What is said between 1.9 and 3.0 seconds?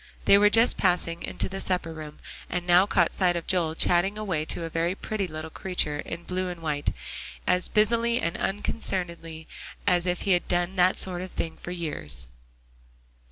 room, and now